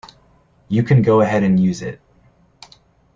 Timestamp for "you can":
0.67-1.03